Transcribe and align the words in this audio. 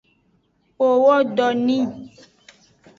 O 0.87 0.89
wo 1.03 1.15
do 1.35 1.47
ni. 1.65 1.77